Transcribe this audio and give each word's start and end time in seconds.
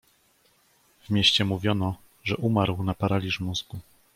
"„W 1.01 1.09
mieście 1.09 1.45
mówiono, 1.45 1.95
że 2.23 2.37
umarł 2.37 2.83
na 2.83 2.93
paraliż 2.93 3.39
mózgu." 3.39 3.79